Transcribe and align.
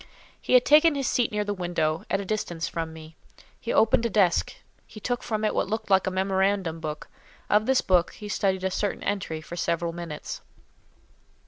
He 0.41 0.53
had 0.53 0.65
taken 0.65 0.95
his 0.95 1.07
seat 1.07 1.31
near 1.31 1.43
the 1.43 1.53
window, 1.53 2.05
at 2.09 2.19
a 2.19 2.25
distance 2.25 2.67
from 2.67 2.91
me; 2.91 3.15
he 3.59 3.71
opened 3.71 4.03
a 4.03 4.09
desk; 4.09 4.55
he 4.87 4.99
took 4.99 5.21
from 5.21 5.45
it 5.45 5.53
what 5.53 5.67
looked 5.67 5.91
like 5.91 6.07
a 6.07 6.09
memorandum 6.09 6.79
book; 6.79 7.07
of 7.51 7.67
this 7.67 7.81
book 7.81 8.13
he 8.13 8.27
studied 8.27 8.63
a 8.63 8.71
certain 8.71 9.03
entry 9.03 9.41
for 9.41 9.55
several 9.55 9.93
minutes. 9.93 10.41